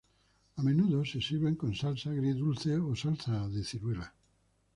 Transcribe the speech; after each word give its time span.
A 0.57 0.63
menudo 0.63 1.05
se 1.05 1.21
sirven 1.21 1.53
con 1.55 1.75
salsa 1.75 2.09
agridulce 2.09 2.75
o 2.77 2.95
salsa 2.95 3.47
de 3.49 3.63
ciruela. 3.63 4.15